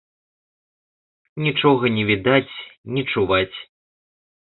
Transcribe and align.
Нічога 1.49 1.85
не 1.99 2.03
відаць, 2.11 2.55
не 2.97 3.01
чуваць. 3.15 3.57